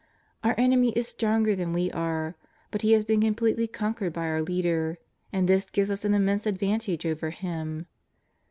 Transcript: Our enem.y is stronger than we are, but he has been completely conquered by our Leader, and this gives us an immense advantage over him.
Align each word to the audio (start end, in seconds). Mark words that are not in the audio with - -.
Our 0.43 0.55
enem.y 0.55 0.91
is 0.95 1.07
stronger 1.07 1.55
than 1.55 1.73
we 1.73 1.91
are, 1.91 2.33
but 2.71 2.81
he 2.81 2.93
has 2.93 3.05
been 3.05 3.21
completely 3.21 3.67
conquered 3.67 4.13
by 4.13 4.25
our 4.25 4.41
Leader, 4.41 4.97
and 5.31 5.47
this 5.47 5.67
gives 5.67 5.91
us 5.91 6.03
an 6.03 6.15
immense 6.15 6.47
advantage 6.47 7.05
over 7.05 7.29
him. 7.29 7.85